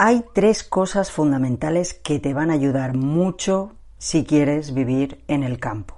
Hay 0.00 0.24
tres 0.32 0.62
cosas 0.62 1.10
fundamentales 1.10 1.92
que 1.92 2.20
te 2.20 2.32
van 2.32 2.52
a 2.52 2.54
ayudar 2.54 2.96
mucho 2.96 3.72
si 3.98 4.24
quieres 4.24 4.72
vivir 4.72 5.24
en 5.26 5.42
el 5.42 5.58
campo. 5.58 5.96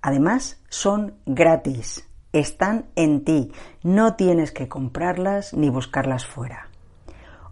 Además, 0.00 0.58
son 0.70 1.16
gratis, 1.26 2.08
están 2.32 2.86
en 2.96 3.22
ti, 3.22 3.52
no 3.82 4.14
tienes 4.14 4.52
que 4.52 4.68
comprarlas 4.68 5.52
ni 5.52 5.68
buscarlas 5.68 6.24
fuera. 6.24 6.70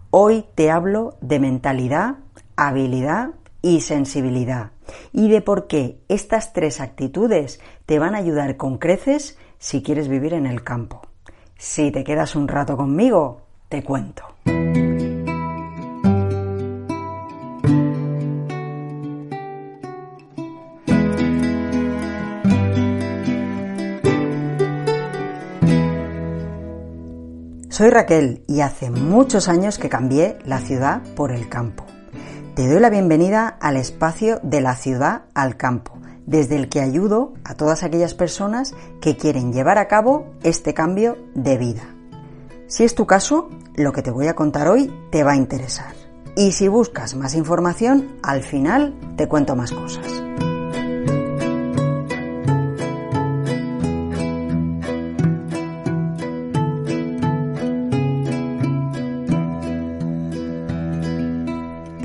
Hoy 0.09 0.43
te 0.55 0.71
hablo 0.71 1.17
de 1.21 1.37
mentalidad, 1.39 2.15
habilidad 2.55 3.29
y 3.61 3.81
sensibilidad 3.81 4.71
y 5.13 5.29
de 5.29 5.41
por 5.41 5.67
qué 5.67 5.99
estas 6.07 6.51
tres 6.51 6.81
actitudes 6.81 7.59
te 7.85 7.99
van 7.99 8.15
a 8.15 8.17
ayudar 8.17 8.57
con 8.57 8.79
creces 8.79 9.37
si 9.59 9.83
quieres 9.83 10.07
vivir 10.07 10.33
en 10.33 10.47
el 10.47 10.63
campo. 10.63 11.01
Si 11.59 11.91
te 11.91 12.03
quedas 12.03 12.35
un 12.35 12.47
rato 12.47 12.75
conmigo, 12.75 13.41
te 13.69 13.83
cuento. 13.83 14.23
Soy 27.79 27.91
Raquel 27.91 28.43
y 28.45 28.59
hace 28.59 28.91
muchos 28.91 29.47
años 29.47 29.77
que 29.77 29.87
cambié 29.87 30.37
la 30.43 30.59
ciudad 30.59 31.01
por 31.15 31.31
el 31.31 31.47
campo. 31.47 31.85
Te 32.53 32.67
doy 32.67 32.81
la 32.81 32.89
bienvenida 32.89 33.47
al 33.47 33.77
espacio 33.77 34.41
de 34.43 34.59
la 34.59 34.75
ciudad 34.75 35.21
al 35.33 35.55
campo, 35.55 35.97
desde 36.25 36.57
el 36.57 36.67
que 36.67 36.81
ayudo 36.81 37.35
a 37.45 37.55
todas 37.55 37.83
aquellas 37.83 38.13
personas 38.15 38.75
que 38.99 39.15
quieren 39.15 39.53
llevar 39.53 39.77
a 39.77 39.87
cabo 39.87 40.25
este 40.43 40.73
cambio 40.73 41.17
de 41.35 41.57
vida. 41.57 41.95
Si 42.67 42.83
es 42.83 42.95
tu 42.95 43.07
caso, 43.07 43.49
lo 43.75 43.93
que 43.93 44.01
te 44.01 44.11
voy 44.11 44.27
a 44.27 44.35
contar 44.35 44.67
hoy 44.67 44.93
te 45.09 45.23
va 45.23 45.31
a 45.31 45.37
interesar. 45.37 45.93
Y 46.35 46.51
si 46.51 46.67
buscas 46.67 47.15
más 47.15 47.33
información, 47.33 48.19
al 48.23 48.43
final 48.43 48.93
te 49.15 49.29
cuento 49.29 49.55
más 49.55 49.71
cosas. 49.71 50.03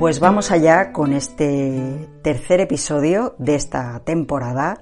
Pues 0.05 0.19
vamos 0.19 0.51
allá 0.51 0.91
con 0.91 1.13
este 1.13 2.07
tercer 2.21 2.61
episodio 2.61 3.33
de 3.39 3.55
esta 3.55 4.01
temporada. 4.01 4.79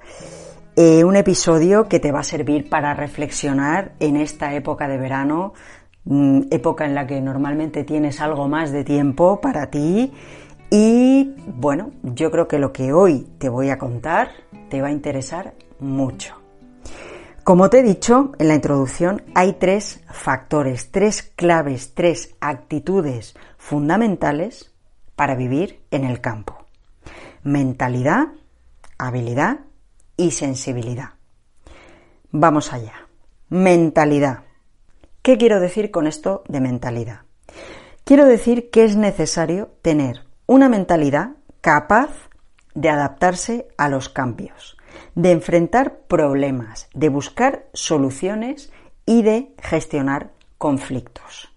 Eh, 0.76 1.02
un 1.02 1.16
episodio 1.16 1.88
que 1.88 1.98
te 1.98 2.12
va 2.12 2.20
a 2.20 2.24
servir 2.24 2.68
para 2.68 2.92
reflexionar 2.92 3.94
en 4.00 4.16
esta 4.16 4.52
época 4.52 4.86
de 4.86 4.98
verano, 4.98 5.54
mm, 6.04 6.48
época 6.50 6.84
en 6.84 6.94
la 6.94 7.06
que 7.06 7.22
normalmente 7.22 7.84
tienes 7.84 8.20
algo 8.20 8.48
más 8.48 8.70
de 8.70 8.84
tiempo 8.84 9.40
para 9.40 9.70
ti. 9.70 10.12
Y 10.68 11.34
bueno, 11.46 11.92
yo 12.02 12.30
creo 12.30 12.46
que 12.46 12.58
lo 12.58 12.70
que 12.74 12.92
hoy 12.92 13.26
te 13.38 13.48
voy 13.48 13.70
a 13.70 13.78
contar 13.78 14.28
te 14.68 14.82
va 14.82 14.88
a 14.88 14.92
interesar 14.92 15.54
mucho. 15.80 16.36
Como 17.44 17.70
te 17.70 17.78
he 17.78 17.82
dicho 17.82 18.32
en 18.38 18.48
la 18.48 18.56
introducción, 18.56 19.22
hay 19.34 19.54
tres 19.54 20.02
factores, 20.06 20.90
tres 20.90 21.22
claves, 21.22 21.94
tres 21.94 22.36
actitudes 22.40 23.34
fundamentales 23.56 24.73
para 25.16 25.34
vivir 25.34 25.80
en 25.90 26.04
el 26.04 26.20
campo. 26.20 26.66
Mentalidad, 27.42 28.28
habilidad 28.98 29.60
y 30.16 30.30
sensibilidad. 30.30 31.10
Vamos 32.30 32.72
allá. 32.72 33.08
Mentalidad. 33.48 34.40
¿Qué 35.22 35.38
quiero 35.38 35.60
decir 35.60 35.90
con 35.90 36.06
esto 36.06 36.42
de 36.48 36.60
mentalidad? 36.60 37.20
Quiero 38.04 38.26
decir 38.26 38.70
que 38.70 38.84
es 38.84 38.96
necesario 38.96 39.70
tener 39.80 40.24
una 40.46 40.68
mentalidad 40.68 41.36
capaz 41.60 42.10
de 42.74 42.90
adaptarse 42.90 43.68
a 43.78 43.88
los 43.88 44.08
cambios, 44.08 44.76
de 45.14 45.30
enfrentar 45.30 46.00
problemas, 46.08 46.88
de 46.92 47.08
buscar 47.08 47.66
soluciones 47.72 48.72
y 49.06 49.22
de 49.22 49.54
gestionar 49.62 50.32
conflictos. 50.58 51.53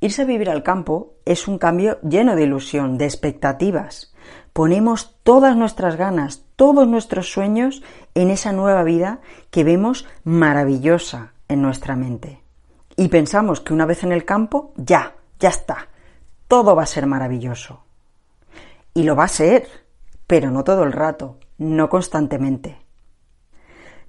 Irse 0.00 0.22
a 0.22 0.26
vivir 0.26 0.48
al 0.48 0.62
campo 0.62 1.14
es 1.24 1.48
un 1.48 1.58
cambio 1.58 2.00
lleno 2.02 2.36
de 2.36 2.44
ilusión, 2.44 2.98
de 2.98 3.04
expectativas. 3.04 4.14
Ponemos 4.52 5.16
todas 5.24 5.56
nuestras 5.56 5.96
ganas, 5.96 6.44
todos 6.54 6.86
nuestros 6.86 7.32
sueños 7.32 7.82
en 8.14 8.30
esa 8.30 8.52
nueva 8.52 8.84
vida 8.84 9.20
que 9.50 9.64
vemos 9.64 10.06
maravillosa 10.22 11.32
en 11.48 11.62
nuestra 11.62 11.96
mente. 11.96 12.42
Y 12.96 13.08
pensamos 13.08 13.60
que 13.60 13.72
una 13.72 13.86
vez 13.86 14.04
en 14.04 14.12
el 14.12 14.24
campo, 14.24 14.72
ya, 14.76 15.14
ya 15.40 15.48
está, 15.48 15.88
todo 16.46 16.76
va 16.76 16.84
a 16.84 16.86
ser 16.86 17.06
maravilloso. 17.06 17.82
Y 18.94 19.02
lo 19.02 19.16
va 19.16 19.24
a 19.24 19.28
ser, 19.28 19.68
pero 20.26 20.50
no 20.50 20.62
todo 20.62 20.84
el 20.84 20.92
rato, 20.92 21.38
no 21.58 21.88
constantemente. 21.88 22.78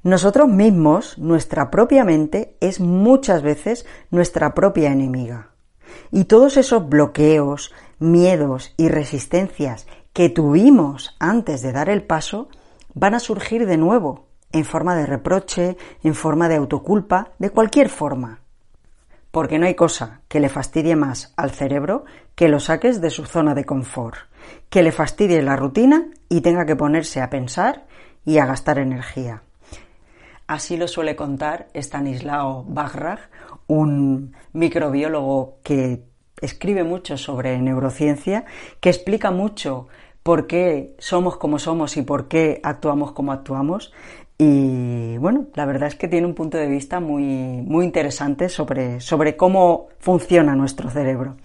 Nosotros 0.04 0.48
mismos, 0.48 1.18
nuestra 1.18 1.70
propia 1.70 2.04
mente, 2.04 2.56
es 2.62 2.80
muchas 2.80 3.42
veces 3.42 3.86
nuestra 4.12 4.54
propia 4.54 4.92
enemiga. 4.92 5.49
Y 6.12 6.26
todos 6.26 6.58
esos 6.58 6.88
bloqueos, 6.88 7.74
miedos 8.00 8.74
y 8.78 8.90
resistencias 8.90 9.88
que 10.14 10.30
tuvimos 10.30 11.16
antes 11.20 11.62
de 11.62 11.72
dar 11.72 11.90
el 11.90 12.04
paso 12.04 12.50
van 12.94 13.14
a 13.14 13.20
surgir 13.20 13.66
de 13.66 13.78
nuevo, 13.78 14.28
en 14.52 14.66
forma 14.66 14.96
de 14.96 15.06
reproche, 15.06 15.78
en 16.04 16.16
forma 16.16 16.50
de 16.50 16.56
autoculpa, 16.56 17.32
de 17.40 17.52
cualquier 17.52 17.90
forma. 17.90 18.40
Porque 19.32 19.60
no 19.60 19.68
hay 19.68 19.76
cosa 19.76 20.22
que 20.28 20.40
le 20.40 20.50
fastidie 20.50 20.96
más 20.96 21.34
al 21.38 21.52
cerebro 21.52 22.06
que 22.36 22.48
lo 22.48 22.60
saques 22.60 23.00
de 23.00 23.12
su 23.12 23.26
zona 23.26 23.54
de 23.54 23.66
confort, 23.66 24.18
que 24.70 24.82
le 24.82 24.92
fastidie 24.92 25.42
la 25.42 25.56
rutina 25.56 26.08
y 26.30 26.42
tenga 26.42 26.66
que 26.66 26.76
ponerse 26.76 27.22
a 27.22 27.30
pensar 27.30 27.86
y 28.26 28.40
a 28.40 28.46
gastar 28.46 28.80
energía. 28.80 29.44
Así 30.50 30.78
lo 30.78 30.88
suele 30.88 31.16
contar 31.16 31.68
Stanislao 31.76 32.66
Bachrach, 32.68 33.20
un 33.68 34.36
microbiólogo 34.52 35.60
que 35.62 36.02
escribe 36.42 36.84
mucho 36.84 37.18
sobre 37.18 37.62
neurociencia, 37.62 38.46
que 38.80 38.90
explica 38.90 39.30
mucho 39.30 39.90
por 40.24 40.48
qué 40.48 40.96
somos 40.98 41.38
como 41.38 41.60
somos 41.60 41.98
y 41.98 42.02
por 42.02 42.28
qué 42.28 42.62
actuamos 42.64 43.12
como 43.12 43.32
actuamos. 43.32 43.94
Y 44.40 45.18
bueno, 45.20 45.50
la 45.54 45.68
verdad 45.68 45.88
es 45.88 45.94
que 45.94 46.08
tiene 46.08 46.26
un 46.26 46.34
punto 46.34 46.58
de 46.58 46.68
vista 46.68 47.00
muy, 47.00 47.62
muy 47.62 47.86
interesante 47.86 48.50
sobre, 48.50 49.02
sobre 49.02 49.38
cómo 49.38 49.90
funciona 50.00 50.56
nuestro 50.56 50.90
cerebro. 50.90 51.38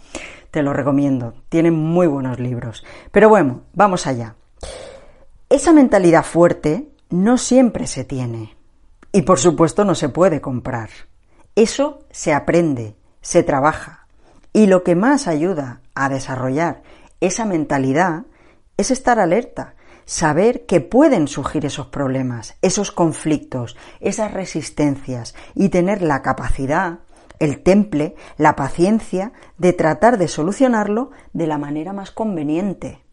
Te 0.51 0.63
lo 0.63 0.73
recomiendo, 0.73 1.35
tiene 1.51 1.71
muy 1.71 2.07
buenos 2.07 2.41
libros. 2.41 2.87
Pero 3.13 3.29
bueno, 3.29 3.65
vamos 3.75 4.07
allá. 4.07 4.37
Esa 5.51 5.75
mentalidad 5.75 6.25
fuerte 6.25 6.89
no 7.11 7.37
siempre 7.37 7.87
se 7.87 8.05
tiene. 8.05 8.54
Y 9.15 9.23
por 9.23 9.39
supuesto 9.39 9.85
no 9.85 9.95
se 9.95 10.09
puede 10.09 10.41
comprar. 10.41 10.91
Eso 11.55 12.01
se 12.11 12.35
aprende, 12.35 12.97
se 13.21 13.45
trabaja. 13.45 14.09
Y 14.53 14.67
lo 14.67 14.83
que 14.83 14.97
más 14.97 15.29
ayuda 15.29 15.83
a 15.95 16.09
desarrollar 16.09 16.83
esa 17.21 17.45
mentalidad 17.45 18.25
es 18.77 18.91
estar 18.91 19.21
alerta, 19.21 19.77
saber 20.05 20.67
que 20.67 20.81
pueden 20.81 21.29
surgir 21.29 21.65
esos 21.65 21.87
problemas, 21.87 22.57
esos 22.61 22.91
conflictos, 22.91 23.77
esas 24.01 24.35
resistencias 24.35 25.37
y 25.55 25.69
tener 25.69 26.03
la 26.03 26.21
capacidad, 26.21 26.99
el 27.39 27.63
temple, 27.63 28.17
la 28.37 28.57
paciencia 28.57 29.33
de 29.59 29.75
tratar 29.75 30.19
de 30.19 30.27
solucionarlo 30.27 31.13
de 31.33 31.47
la 31.47 31.57
manera 31.57 31.93
más 31.93 32.11
conveniente. 32.11 33.04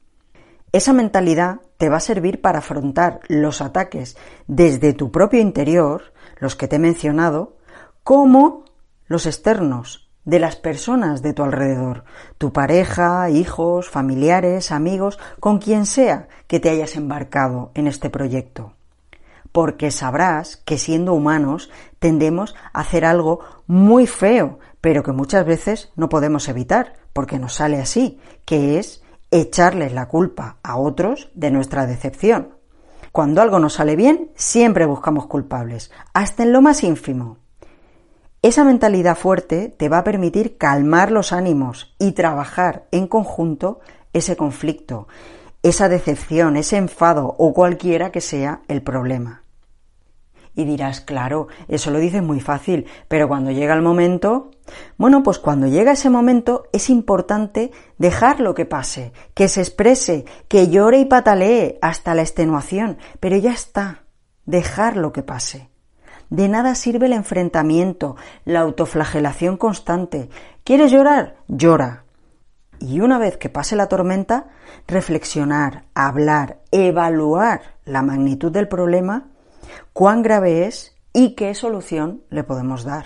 Esa 0.73 0.93
mentalidad 0.93 1.59
te 1.77 1.89
va 1.89 1.97
a 1.97 2.01
servir 2.01 2.39
para 2.39 2.59
afrontar 2.59 3.19
los 3.27 3.61
ataques 3.61 4.15
desde 4.47 4.93
tu 4.93 5.11
propio 5.11 5.41
interior, 5.41 6.13
los 6.39 6.55
que 6.55 6.67
te 6.67 6.77
he 6.77 6.79
mencionado, 6.79 7.57
como 8.03 8.63
los 9.07 9.25
externos, 9.25 10.09
de 10.23 10.39
las 10.39 10.55
personas 10.55 11.21
de 11.21 11.33
tu 11.33 11.43
alrededor, 11.43 12.05
tu 12.37 12.53
pareja, 12.53 13.29
hijos, 13.29 13.89
familiares, 13.89 14.71
amigos, 14.71 15.19
con 15.39 15.57
quien 15.57 15.85
sea 15.85 16.27
que 16.47 16.59
te 16.59 16.69
hayas 16.69 16.95
embarcado 16.95 17.71
en 17.73 17.87
este 17.87 18.09
proyecto. 18.09 18.73
Porque 19.51 19.91
sabrás 19.91 20.57
que 20.57 20.77
siendo 20.77 21.13
humanos 21.13 21.69
tendemos 21.99 22.55
a 22.71 22.81
hacer 22.81 23.03
algo 23.03 23.41
muy 23.67 24.07
feo, 24.07 24.59
pero 24.79 25.03
que 25.03 25.11
muchas 25.11 25.45
veces 25.45 25.91
no 25.95 26.07
podemos 26.07 26.47
evitar, 26.47 26.93
porque 27.13 27.39
nos 27.39 27.55
sale 27.55 27.79
así, 27.79 28.19
que 28.45 28.79
es 28.79 29.00
echarles 29.31 29.93
la 29.93 30.07
culpa 30.07 30.57
a 30.61 30.77
otros 30.77 31.31
de 31.33 31.51
nuestra 31.51 31.87
decepción. 31.87 32.55
Cuando 33.11 33.41
algo 33.41 33.59
nos 33.59 33.73
sale 33.73 33.95
bien, 33.95 34.31
siempre 34.35 34.85
buscamos 34.85 35.25
culpables, 35.27 35.91
hasta 36.13 36.43
en 36.43 36.53
lo 36.53 36.61
más 36.61 36.83
ínfimo. 36.83 37.37
Esa 38.41 38.63
mentalidad 38.63 39.17
fuerte 39.17 39.69
te 39.69 39.89
va 39.89 39.99
a 39.99 40.03
permitir 40.03 40.57
calmar 40.57 41.11
los 41.11 41.31
ánimos 41.31 41.95
y 41.99 42.13
trabajar 42.13 42.87
en 42.91 43.07
conjunto 43.07 43.79
ese 44.13 44.35
conflicto, 44.35 45.07
esa 45.63 45.89
decepción, 45.89 46.57
ese 46.57 46.77
enfado 46.77 47.35
o 47.37 47.53
cualquiera 47.53 48.11
que 48.11 48.21
sea 48.21 48.61
el 48.67 48.81
problema. 48.81 49.40
Y 50.53 50.65
dirás, 50.65 51.01
claro, 51.01 51.47
eso 51.67 51.91
lo 51.91 51.99
dices 51.99 52.21
muy 52.21 52.41
fácil, 52.41 52.85
pero 53.07 53.27
cuando 53.27 53.51
llega 53.51 53.73
el 53.73 53.81
momento, 53.81 54.51
bueno, 54.97 55.23
pues 55.23 55.39
cuando 55.39 55.67
llega 55.67 55.93
ese 55.93 56.09
momento 56.09 56.65
es 56.73 56.89
importante 56.89 57.71
dejarlo 57.97 58.53
que 58.53 58.65
pase, 58.65 59.13
que 59.33 59.47
se 59.47 59.61
exprese, 59.61 60.25
que 60.47 60.67
llore 60.67 60.99
y 60.99 61.05
patalee 61.05 61.79
hasta 61.81 62.15
la 62.15 62.21
extenuación, 62.21 62.97
pero 63.19 63.37
ya 63.37 63.53
está, 63.53 64.03
dejar 64.45 65.11
que 65.11 65.23
pase. 65.23 65.69
De 66.29 66.47
nada 66.47 66.75
sirve 66.75 67.07
el 67.07 67.13
enfrentamiento, 67.13 68.15
la 68.45 68.61
autoflagelación 68.61 69.57
constante. 69.57 70.29
¿Quieres 70.63 70.91
llorar? 70.91 71.35
Llora. 71.47 72.05
Y 72.79 73.01
una 73.01 73.19
vez 73.19 73.37
que 73.37 73.49
pase 73.49 73.75
la 73.75 73.87
tormenta, 73.87 74.47
reflexionar, 74.87 75.83
hablar, 75.93 76.61
evaluar 76.71 77.61
la 77.83 78.01
magnitud 78.01 78.51
del 78.51 78.67
problema, 78.67 79.30
cuán 79.93 80.21
grave 80.21 80.65
es 80.65 80.95
y 81.13 81.35
qué 81.35 81.53
solución 81.55 82.23
le 82.29 82.43
podemos 82.43 82.83
dar. 82.83 83.05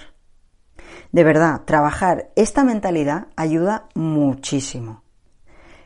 De 1.12 1.24
verdad, 1.24 1.62
trabajar 1.66 2.32
esta 2.36 2.64
mentalidad 2.64 3.28
ayuda 3.36 3.90
muchísimo. 3.96 5.04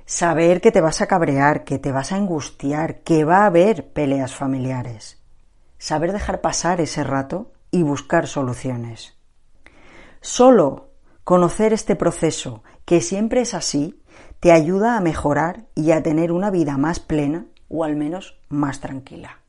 Saber 0.06 0.60
que 0.60 0.72
te 0.72 0.81
vas 0.81 1.02
a 1.02 1.08
cabrear, 1.08 1.64
que 1.64 1.78
te 1.78 1.92
vas 1.92 2.12
a 2.12 2.16
angustiar, 2.16 3.02
que 3.02 3.24
va 3.24 3.44
a 3.44 3.46
haber 3.46 3.94
peleas 3.94 4.34
familiares 4.34 5.20
saber 5.80 6.12
dejar 6.12 6.42
pasar 6.42 6.82
ese 6.82 7.04
rato 7.04 7.52
y 7.72 7.82
buscar 7.82 8.28
soluciones. 8.28 9.16
Solo 10.22 10.92
conocer 11.24 11.74
este 11.74 11.96
proceso, 11.96 12.64
que 12.86 13.02
siempre 13.02 13.42
es 13.42 13.54
así, 13.54 14.04
te 14.40 14.52
ayuda 14.52 14.98
a 14.98 15.02
mejorar 15.02 15.68
y 15.74 15.92
a 15.92 16.04
tener 16.04 16.32
una 16.32 16.52
vida 16.52 16.78
más 16.78 17.00
plena 17.00 17.46
o 17.70 17.84
al 17.84 17.96
menos 17.96 18.40
más 18.50 18.82
tranquila. 18.82 19.40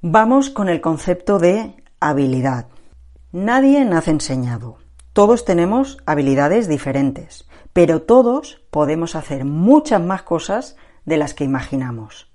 Vamos 0.00 0.48
con 0.48 0.68
el 0.68 0.80
concepto 0.80 1.40
de 1.40 1.74
habilidad. 1.98 2.68
Nadie 3.32 3.84
nace 3.84 4.12
enseñado. 4.12 4.78
Todos 5.12 5.44
tenemos 5.44 5.98
habilidades 6.06 6.68
diferentes, 6.68 7.48
pero 7.72 8.02
todos 8.02 8.62
podemos 8.70 9.16
hacer 9.16 9.44
muchas 9.44 10.00
más 10.00 10.22
cosas 10.22 10.76
de 11.04 11.16
las 11.16 11.34
que 11.34 11.42
imaginamos. 11.42 12.30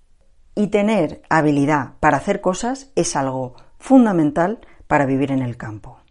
Y 0.55 0.67
tener 0.67 1.21
habilidad 1.29 1.93
para 2.01 2.17
hacer 2.17 2.41
cosas 2.41 2.91
es 2.97 3.15
algo 3.15 3.55
fundamental 3.79 4.59
para 4.87 5.05
vivir 5.05 5.31
en 5.31 5.41
el 5.41 5.55
campo. 5.55 6.02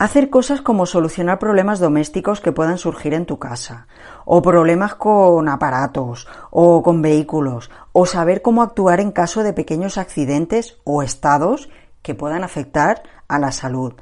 Hacer 0.00 0.30
cosas 0.30 0.62
como 0.62 0.86
solucionar 0.86 1.38
problemas 1.38 1.78
domésticos 1.78 2.40
que 2.40 2.52
puedan 2.52 2.78
surgir 2.78 3.12
en 3.12 3.26
tu 3.26 3.38
casa, 3.38 3.86
o 4.24 4.40
problemas 4.40 4.94
con 4.94 5.46
aparatos, 5.46 6.26
o 6.50 6.82
con 6.82 7.02
vehículos, 7.02 7.70
o 7.92 8.06
saber 8.06 8.40
cómo 8.40 8.62
actuar 8.62 9.00
en 9.00 9.12
caso 9.12 9.42
de 9.42 9.52
pequeños 9.52 9.98
accidentes 9.98 10.78
o 10.84 11.02
estados 11.02 11.68
que 12.00 12.14
puedan 12.14 12.44
afectar 12.44 13.02
a 13.28 13.38
la 13.38 13.52
salud, 13.52 13.92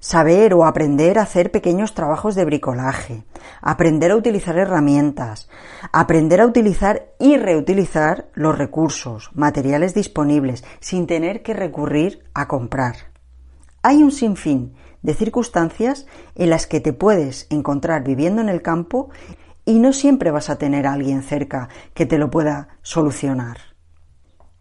saber 0.00 0.52
o 0.52 0.66
aprender 0.66 1.18
a 1.18 1.22
hacer 1.22 1.50
pequeños 1.50 1.94
trabajos 1.94 2.34
de 2.34 2.44
bricolaje, 2.44 3.24
aprender 3.62 4.10
a 4.10 4.16
utilizar 4.16 4.58
herramientas, 4.58 5.48
aprender 5.94 6.42
a 6.42 6.46
utilizar 6.46 7.06
y 7.18 7.38
reutilizar 7.38 8.28
los 8.34 8.58
recursos, 8.58 9.30
materiales 9.32 9.94
disponibles, 9.94 10.62
sin 10.80 11.06
tener 11.06 11.42
que 11.42 11.54
recurrir 11.54 12.22
a 12.34 12.48
comprar. 12.48 12.96
Hay 13.80 14.02
un 14.02 14.10
sinfín 14.10 14.74
de 15.02 15.14
circunstancias 15.14 16.06
en 16.34 16.50
las 16.50 16.66
que 16.66 16.80
te 16.80 16.92
puedes 16.92 17.46
encontrar 17.50 18.04
viviendo 18.04 18.40
en 18.40 18.48
el 18.48 18.62
campo 18.62 19.10
y 19.64 19.78
no 19.80 19.92
siempre 19.92 20.30
vas 20.30 20.50
a 20.50 20.56
tener 20.56 20.86
a 20.86 20.94
alguien 20.94 21.22
cerca 21.22 21.68
que 21.94 22.06
te 22.06 22.18
lo 22.18 22.30
pueda 22.30 22.68
solucionar. 22.82 23.58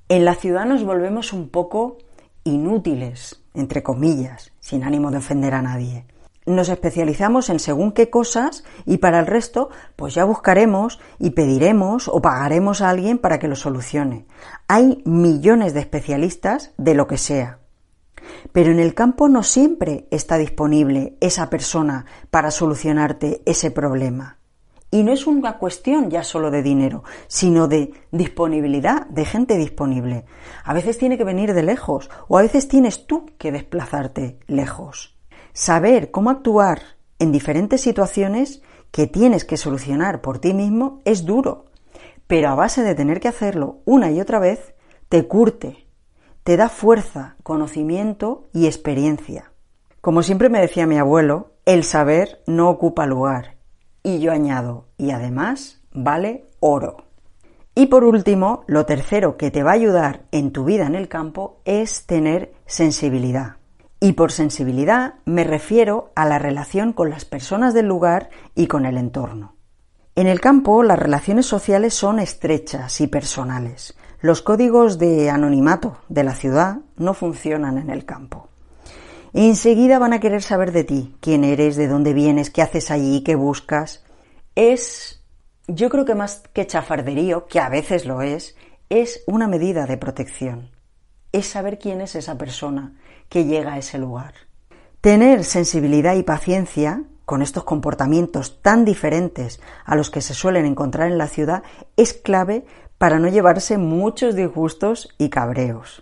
En 0.10 0.26
la 0.26 0.36
ciudad 0.36 0.66
nos 0.66 0.84
volvemos 0.84 1.34
un 1.34 1.50
poco 1.50 1.98
inútiles, 2.44 3.44
entre 3.54 3.84
comillas, 3.84 4.52
sin 4.60 4.84
ánimo 4.84 5.12
de 5.12 5.18
ofender 5.18 5.54
a 5.54 5.62
nadie. 5.62 6.06
Nos 6.46 6.70
especializamos 6.70 7.50
en 7.50 7.60
según 7.60 7.92
qué 7.92 8.10
cosas 8.10 8.64
y 8.86 8.98
para 8.98 9.20
el 9.20 9.28
resto, 9.28 9.70
pues 9.98 10.14
ya 10.14 10.24
buscaremos 10.24 11.00
y 11.20 11.32
pediremos 11.32 12.08
o 12.08 12.22
pagaremos 12.22 12.82
a 12.82 12.90
alguien 12.90 13.18
para 13.18 13.38
que 13.38 13.50
lo 13.50 13.58
solucione. 13.58 14.26
Hay 14.70 15.02
millones 15.04 15.74
de 15.74 15.82
especialistas 15.82 16.72
de 16.78 16.96
lo 16.96 17.06
que 17.06 17.18
sea. 17.18 17.60
Pero 18.52 18.72
en 18.72 18.80
el 18.80 18.94
campo 18.94 19.30
no 19.30 19.44
siempre 19.44 20.08
está 20.12 20.38
disponible 20.38 21.18
esa 21.20 21.50
persona 21.50 22.06
para 22.32 22.52
solucionarte 22.52 23.42
ese 23.46 23.72
problema. 23.72 24.38
Y 24.90 25.04
no 25.04 25.12
es 25.12 25.28
una 25.28 25.58
cuestión 25.58 26.10
ya 26.10 26.24
solo 26.24 26.50
de 26.50 26.64
dinero, 26.64 27.04
sino 27.28 27.68
de 27.68 27.92
disponibilidad, 28.12 29.06
de 29.08 29.26
gente 29.26 29.58
disponible. 29.58 30.24
A 30.64 30.74
veces 30.74 30.98
tiene 30.98 31.18
que 31.18 31.26
venir 31.26 31.54
de 31.54 31.64
lejos 31.64 32.10
o 32.28 32.38
a 32.38 32.42
veces 32.42 32.70
tienes 32.70 33.06
tú 33.06 33.26
que 33.38 33.52
desplazarte 33.52 34.40
lejos. 34.48 35.18
Saber 35.52 36.12
cómo 36.12 36.30
actuar 36.30 36.82
en 37.20 37.32
diferentes 37.32 37.82
situaciones 37.82 38.62
que 38.92 39.08
tienes 39.08 39.44
que 39.44 39.58
solucionar 39.58 40.22
por 40.22 40.40
ti 40.40 40.54
mismo 40.54 41.02
es 41.04 41.26
duro, 41.26 41.66
pero 42.28 42.50
a 42.50 42.56
base 42.56 42.84
de 42.84 42.96
tener 42.96 43.20
que 43.20 43.28
hacerlo 43.28 43.82
una 43.84 44.12
y 44.12 44.22
otra 44.22 44.40
vez, 44.40 44.74
te 45.10 45.28
curte, 45.28 45.87
te 46.48 46.56
da 46.56 46.70
fuerza, 46.70 47.36
conocimiento 47.44 48.48
y 48.54 48.68
experiencia. 48.68 49.52
Como 50.00 50.24
siempre 50.24 50.48
me 50.48 50.62
decía 50.62 50.88
mi 50.88 50.98
abuelo, 50.98 51.56
el 51.66 51.84
saber 51.84 52.42
no 52.48 52.70
ocupa 52.70 53.06
lugar, 53.06 53.58
y 54.02 54.20
yo 54.20 54.32
añado, 54.32 54.88
y 54.98 55.12
además 55.12 55.82
vale 55.92 56.46
oro. 56.62 57.04
Y 57.76 57.88
por 57.88 58.06
último, 58.06 58.64
lo 58.66 58.86
tercero 58.86 59.36
que 59.36 59.52
te 59.52 59.62
va 59.62 59.72
a 59.72 59.74
ayudar 59.74 60.24
en 60.32 60.54
tu 60.54 60.64
vida 60.64 60.88
en 60.88 60.96
el 60.96 61.10
campo 61.10 61.60
es 61.66 62.06
tener 62.06 62.54
sensibilidad. 62.66 63.58
Y 64.00 64.14
por 64.14 64.32
sensibilidad 64.32 65.16
me 65.26 65.44
refiero 65.44 66.14
a 66.16 66.24
la 66.24 66.40
relación 66.40 66.94
con 66.94 67.10
las 67.10 67.26
personas 67.26 67.74
del 67.74 67.88
lugar 67.88 68.30
y 68.56 68.68
con 68.68 68.86
el 68.86 68.98
entorno. 68.98 69.58
En 70.16 70.28
el 70.28 70.40
campo 70.40 70.82
las 70.82 70.98
relaciones 70.98 71.46
sociales 71.46 71.94
son 71.94 72.20
estrechas 72.20 73.02
y 73.02 73.08
personales. 73.08 73.97
Los 74.20 74.42
códigos 74.42 74.98
de 74.98 75.30
anonimato 75.30 75.98
de 76.10 76.24
la 76.24 76.34
ciudad 76.34 76.80
no 76.96 77.14
funcionan 77.14 77.78
en 77.78 77.92
el 77.92 78.04
campo. 78.04 78.50
Enseguida 79.34 80.00
van 80.00 80.14
a 80.14 80.20
querer 80.20 80.42
saber 80.42 80.72
de 80.72 80.84
ti, 80.84 81.16
quién 81.20 81.44
eres, 81.44 81.76
de 81.76 81.88
dónde 81.88 82.14
vienes, 82.14 82.50
qué 82.50 82.64
haces 82.64 82.90
allí, 82.90 83.22
qué 83.24 83.36
buscas. 83.36 84.04
Es, 84.56 85.24
yo 85.68 85.90
creo 85.90 86.06
que 86.06 86.16
más 86.16 86.42
que 86.52 86.66
chafarderío, 86.66 87.46
que 87.46 87.60
a 87.60 87.70
veces 87.70 88.08
lo 88.08 88.24
es, 88.24 88.56
es 88.90 89.22
una 89.28 89.48
medida 89.48 89.86
de 89.86 89.98
protección. 89.98 90.72
Es 91.32 91.46
saber 91.46 91.78
quién 91.78 92.02
es 92.02 92.16
esa 92.16 92.40
persona 92.40 92.96
que 93.30 93.46
llega 93.46 93.74
a 93.74 93.78
ese 93.78 94.00
lugar. 94.00 94.34
Tener 95.02 95.44
sensibilidad 95.44 96.16
y 96.16 96.24
paciencia 96.24 97.04
con 97.26 97.42
estos 97.42 97.66
comportamientos 97.66 98.62
tan 98.62 98.86
diferentes 98.86 99.60
a 99.86 99.96
los 99.96 100.10
que 100.10 100.22
se 100.22 100.34
suelen 100.34 100.66
encontrar 100.66 101.12
en 101.12 101.18
la 101.18 101.28
ciudad 101.28 101.62
es 101.98 102.14
clave 102.14 102.66
para 102.98 103.20
no 103.20 103.28
llevarse 103.28 103.78
muchos 103.78 104.36
disgustos 104.36 105.10
y 105.18 105.30
cabreos. 105.30 106.02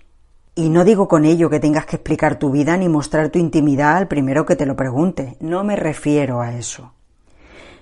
Y 0.56 0.70
no 0.70 0.86
digo 0.86 1.08
con 1.10 1.26
ello 1.26 1.50
que 1.50 1.60
tengas 1.60 1.86
que 1.86 1.98
explicar 1.98 2.40
tu 2.40 2.52
vida 2.52 2.78
ni 2.78 2.88
mostrar 2.88 3.30
tu 3.30 3.40
intimidad 3.40 3.98
al 3.98 4.08
primero 4.08 4.46
que 4.46 4.56
te 4.56 4.66
lo 4.66 4.76
pregunte, 4.76 5.36
no 5.42 5.64
me 5.66 5.76
refiero 5.76 6.40
a 6.40 6.56
eso. 6.56 6.94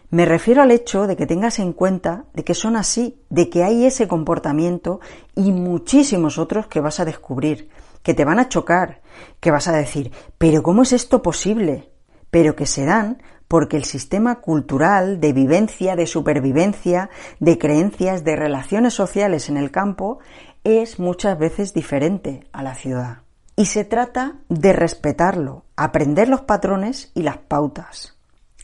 Me 0.10 0.26
refiero 0.26 0.62
al 0.62 0.72
hecho 0.72 1.08
de 1.08 1.16
que 1.16 1.26
tengas 1.26 1.60
en 1.60 1.74
cuenta 1.74 2.26
de 2.34 2.44
que 2.44 2.54
son 2.54 2.76
así, 2.76 3.20
de 3.30 3.50
que 3.50 3.64
hay 3.64 3.86
ese 3.86 4.08
comportamiento 4.08 5.00
y 5.36 5.52
muchísimos 5.52 6.38
otros 6.38 6.68
que 6.68 6.82
vas 6.82 7.00
a 7.00 7.06
descubrir, 7.06 7.70
que 8.04 8.14
te 8.14 8.26
van 8.26 8.40
a 8.40 8.50
chocar, 8.50 9.02
que 9.40 9.50
vas 9.52 9.68
a 9.68 9.72
decir, 9.72 10.12
pero 10.38 10.62
¿cómo 10.62 10.84
es 10.84 10.94
esto 10.94 11.22
posible? 11.22 11.90
Pero 12.30 12.56
que 12.56 12.66
se 12.66 12.86
dan 12.86 13.24
porque 13.54 13.78
el 13.78 13.84
sistema 13.84 14.42
cultural 14.42 15.20
de 15.20 15.32
vivencia, 15.32 15.96
de 15.96 16.08
supervivencia, 16.08 17.12
de 17.40 17.60
creencias, 17.60 18.24
de 18.24 18.36
relaciones 18.36 18.96
sociales 18.96 19.48
en 19.48 19.58
el 19.58 19.70
campo 19.70 20.18
es 20.64 20.98
muchas 20.98 21.38
veces 21.38 21.72
diferente 21.72 22.48
a 22.52 22.64
la 22.64 22.74
ciudad. 22.74 23.20
Y 23.56 23.68
se 23.68 23.86
trata 23.86 24.38
de 24.50 24.74
respetarlo, 24.74 25.66
aprender 25.76 26.30
los 26.30 26.42
patrones 26.42 27.12
y 27.14 27.22
las 27.22 27.38
pautas. 27.38 28.18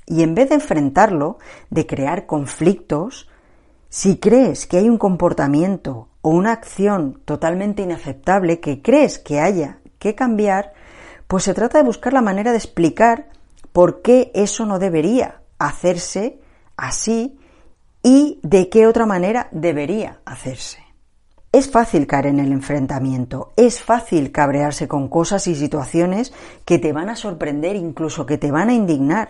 Y 0.07 0.23
en 0.23 0.33
vez 0.33 0.49
de 0.49 0.55
enfrentarlo, 0.55 1.37
de 1.69 1.85
crear 1.85 2.25
conflictos, 2.25 3.29
si 3.89 4.17
crees 4.17 4.65
que 4.65 4.77
hay 4.77 4.89
un 4.89 4.97
comportamiento 4.97 6.07
o 6.23 6.31
una 6.31 6.51
acción 6.51 7.21
totalmente 7.25 7.83
inaceptable 7.83 8.59
que 8.59 8.81
crees 8.81 9.19
que 9.19 9.39
haya 9.39 9.81
que 9.99 10.15
cambiar, 10.15 10.73
pues 11.27 11.43
se 11.43 11.53
trata 11.53 11.77
de 11.77 11.83
buscar 11.83 12.11
la 12.11 12.23
manera 12.23 12.49
de 12.49 12.57
explicar 12.57 13.27
por 13.71 14.01
qué 14.01 14.31
eso 14.33 14.65
no 14.65 14.79
debería 14.79 15.41
hacerse 15.57 16.39
así 16.77 17.37
y 18.03 18.39
de 18.43 18.69
qué 18.69 18.87
otra 18.87 19.05
manera 19.05 19.49
debería 19.51 20.21
hacerse. 20.25 20.83
Es 21.51 21.71
fácil 21.71 22.05
caer 22.05 22.27
en 22.27 22.39
el 22.39 22.51
enfrentamiento, 22.51 23.53
es 23.55 23.81
fácil 23.81 24.31
cabrearse 24.31 24.87
con 24.87 25.07
cosas 25.07 25.47
y 25.47 25.55
situaciones 25.55 26.31
que 26.63 26.77
te 26.77 26.93
van 26.93 27.09
a 27.09 27.15
sorprender, 27.15 27.75
incluso 27.75 28.27
que 28.27 28.37
te 28.37 28.51
van 28.51 28.69
a 28.69 28.73
indignar. 28.73 29.29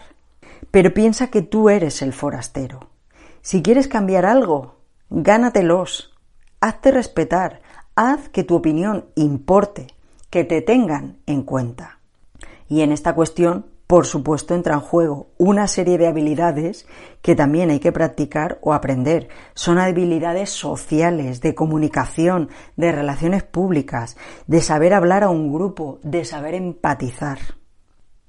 Pero 0.69 0.93
piensa 0.93 1.27
que 1.27 1.41
tú 1.41 1.69
eres 1.69 2.01
el 2.01 2.11
forastero. 2.11 2.89
Si 3.41 3.61
quieres 3.61 3.87
cambiar 3.87 4.25
algo, 4.25 4.79
gánatelos, 5.09 6.13
hazte 6.59 6.91
respetar, 6.91 7.61
haz 7.95 8.27
que 8.27 8.43
tu 8.43 8.55
opinión 8.55 9.05
importe, 9.15 9.87
que 10.29 10.43
te 10.43 10.61
tengan 10.61 11.19
en 11.25 11.43
cuenta. 11.43 11.99
Y 12.67 12.81
en 12.81 12.91
esta 12.91 13.15
cuestión, 13.15 13.65
por 13.89 14.05
supuesto, 14.05 14.53
entra 14.53 14.75
en 14.75 14.81
juego 14.81 15.31
una 15.39 15.65
serie 15.65 15.97
de 15.97 16.05
habilidades 16.05 16.85
que 17.23 17.35
también 17.35 17.71
hay 17.71 17.79
que 17.79 17.91
practicar 17.91 18.59
o 18.61 18.73
aprender. 18.73 19.29
Son 19.55 19.79
habilidades 19.79 20.51
sociales, 20.51 21.41
de 21.41 21.55
comunicación, 21.55 22.49
de 22.75 22.91
relaciones 22.91 23.41
públicas, 23.41 24.15
de 24.45 24.61
saber 24.61 24.93
hablar 24.93 25.23
a 25.23 25.29
un 25.29 25.51
grupo, 25.51 25.97
de 26.03 26.23
saber 26.23 26.53
empatizar. 26.53 27.39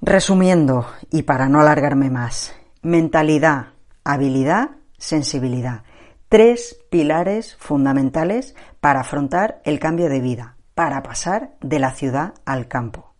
Resumiendo, 0.00 0.86
y 1.10 1.24
para 1.24 1.50
no 1.50 1.60
alargarme 1.60 2.08
más, 2.08 2.54
mentalidad, 2.80 3.74
habilidad, 4.02 4.70
sensibilidad. 4.96 5.82
Tres 6.30 6.78
pilares 6.88 7.54
fundamentales 7.56 8.54
para 8.80 9.00
afrontar 9.00 9.60
el 9.66 9.78
cambio 9.78 10.08
de 10.08 10.20
vida, 10.20 10.56
para 10.74 11.02
pasar 11.02 11.50
de 11.60 11.78
la 11.80 11.90
ciudad 11.90 12.32
al 12.46 12.66
campo. 12.66 13.12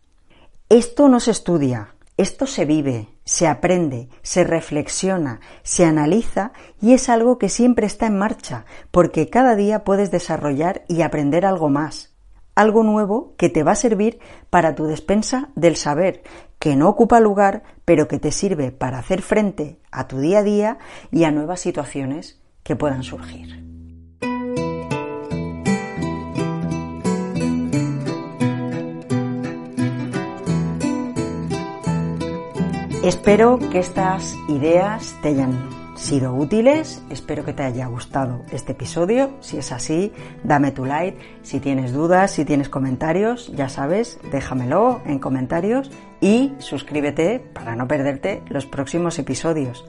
Esto 0.70 1.10
no 1.10 1.20
se 1.20 1.32
estudia, 1.32 1.96
esto 2.20 2.46
se 2.46 2.66
vive, 2.66 3.08
se 3.24 3.46
aprende, 3.46 4.08
se 4.22 4.44
reflexiona, 4.44 5.40
se 5.62 5.84
analiza 5.86 6.52
y 6.80 6.92
es 6.92 7.08
algo 7.08 7.38
que 7.38 7.48
siempre 7.48 7.86
está 7.86 8.06
en 8.06 8.18
marcha, 8.18 8.66
porque 8.90 9.30
cada 9.30 9.56
día 9.56 9.84
puedes 9.84 10.10
desarrollar 10.10 10.84
y 10.86 11.02
aprender 11.02 11.46
algo 11.46 11.70
más, 11.70 12.14
algo 12.54 12.82
nuevo 12.82 13.34
que 13.38 13.48
te 13.48 13.62
va 13.62 13.72
a 13.72 13.76
servir 13.76 14.18
para 14.50 14.74
tu 14.74 14.84
despensa 14.84 15.48
del 15.54 15.76
saber, 15.76 16.22
que 16.58 16.76
no 16.76 16.88
ocupa 16.90 17.20
lugar, 17.20 17.62
pero 17.86 18.06
que 18.06 18.18
te 18.18 18.32
sirve 18.32 18.70
para 18.70 18.98
hacer 18.98 19.22
frente 19.22 19.80
a 19.90 20.06
tu 20.06 20.18
día 20.18 20.40
a 20.40 20.42
día 20.42 20.78
y 21.10 21.24
a 21.24 21.30
nuevas 21.30 21.60
situaciones 21.60 22.42
que 22.62 22.76
puedan 22.76 23.02
surgir. 23.02 23.69
Espero 33.02 33.58
que 33.58 33.78
estas 33.78 34.36
ideas 34.46 35.16
te 35.22 35.28
hayan 35.28 35.70
sido 35.96 36.34
útiles, 36.34 37.02
espero 37.08 37.46
que 37.46 37.54
te 37.54 37.62
haya 37.62 37.86
gustado 37.86 38.42
este 38.52 38.72
episodio, 38.72 39.30
si 39.40 39.56
es 39.56 39.72
así, 39.72 40.12
dame 40.44 40.70
tu 40.70 40.84
like, 40.84 41.16
si 41.40 41.60
tienes 41.60 41.94
dudas, 41.94 42.30
si 42.30 42.44
tienes 42.44 42.68
comentarios, 42.68 43.50
ya 43.54 43.70
sabes, 43.70 44.18
déjamelo 44.30 45.00
en 45.06 45.18
comentarios 45.18 45.90
y 46.20 46.52
suscríbete 46.58 47.40
para 47.40 47.74
no 47.74 47.88
perderte 47.88 48.42
los 48.50 48.66
próximos 48.66 49.18
episodios. 49.18 49.86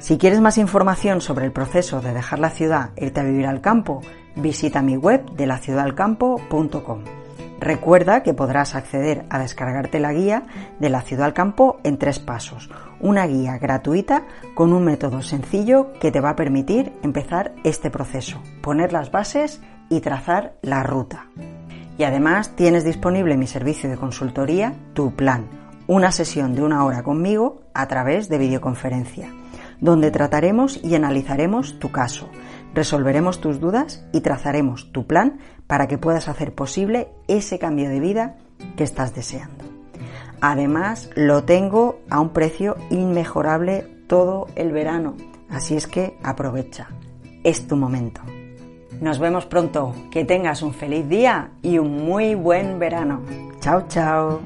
Si 0.00 0.18
quieres 0.18 0.40
más 0.40 0.58
información 0.58 1.20
sobre 1.20 1.44
el 1.44 1.52
proceso 1.52 2.00
de 2.00 2.14
dejar 2.14 2.40
la 2.40 2.50
ciudad 2.50 2.90
e 2.96 3.06
irte 3.06 3.20
a 3.20 3.24
vivir 3.24 3.46
al 3.46 3.60
campo, 3.60 4.02
visita 4.34 4.82
mi 4.82 4.96
web 4.96 5.24
de 5.36 5.46
laciudadalcampo.com. 5.46 7.23
Recuerda 7.64 8.22
que 8.22 8.34
podrás 8.34 8.74
acceder 8.74 9.24
a 9.30 9.38
descargarte 9.38 9.98
la 9.98 10.12
guía 10.12 10.42
de 10.80 10.90
la 10.90 11.00
ciudad 11.00 11.24
al 11.24 11.32
campo 11.32 11.78
en 11.82 11.96
tres 11.96 12.18
pasos. 12.18 12.68
Una 13.00 13.26
guía 13.26 13.56
gratuita 13.56 14.24
con 14.54 14.74
un 14.74 14.84
método 14.84 15.22
sencillo 15.22 15.90
que 15.98 16.12
te 16.12 16.20
va 16.20 16.28
a 16.28 16.36
permitir 16.36 16.92
empezar 17.02 17.54
este 17.64 17.90
proceso, 17.90 18.38
poner 18.60 18.92
las 18.92 19.10
bases 19.10 19.62
y 19.88 20.00
trazar 20.02 20.56
la 20.60 20.82
ruta. 20.82 21.28
Y 21.96 22.04
además 22.04 22.54
tienes 22.54 22.84
disponible 22.84 23.38
mi 23.38 23.46
servicio 23.46 23.88
de 23.88 23.96
consultoría, 23.96 24.74
Tu 24.92 25.14
Plan, 25.14 25.46
una 25.86 26.12
sesión 26.12 26.54
de 26.54 26.60
una 26.60 26.84
hora 26.84 27.02
conmigo 27.02 27.62
a 27.72 27.88
través 27.88 28.28
de 28.28 28.36
videoconferencia 28.36 29.30
donde 29.80 30.10
trataremos 30.10 30.80
y 30.82 30.94
analizaremos 30.94 31.78
tu 31.78 31.90
caso, 31.90 32.30
resolveremos 32.74 33.40
tus 33.40 33.60
dudas 33.60 34.04
y 34.12 34.20
trazaremos 34.20 34.92
tu 34.92 35.06
plan 35.06 35.38
para 35.66 35.86
que 35.86 35.98
puedas 35.98 36.28
hacer 36.28 36.54
posible 36.54 37.08
ese 37.28 37.58
cambio 37.58 37.88
de 37.88 38.00
vida 38.00 38.36
que 38.76 38.84
estás 38.84 39.14
deseando. 39.14 39.64
Además, 40.40 41.10
lo 41.14 41.44
tengo 41.44 42.00
a 42.10 42.20
un 42.20 42.30
precio 42.30 42.76
inmejorable 42.90 43.86
todo 44.06 44.48
el 44.56 44.72
verano, 44.72 45.16
así 45.48 45.76
es 45.76 45.86
que 45.86 46.18
aprovecha, 46.22 46.88
es 47.42 47.66
tu 47.66 47.76
momento. 47.76 48.20
Nos 49.00 49.18
vemos 49.18 49.46
pronto, 49.46 49.94
que 50.10 50.24
tengas 50.24 50.62
un 50.62 50.72
feliz 50.72 51.08
día 51.08 51.50
y 51.62 51.78
un 51.78 52.04
muy 52.04 52.34
buen 52.34 52.78
verano. 52.78 53.22
Chao, 53.60 53.86
chao. 53.88 54.40